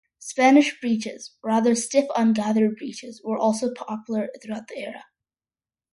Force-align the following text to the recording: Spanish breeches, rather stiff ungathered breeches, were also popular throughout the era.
Spanish 0.17 0.79
breeches, 0.81 1.35
rather 1.43 1.75
stiff 1.75 2.07
ungathered 2.15 2.75
breeches, 2.75 3.21
were 3.23 3.37
also 3.37 3.71
popular 3.71 4.31
throughout 4.41 4.67
the 4.67 4.77
era. 4.79 5.03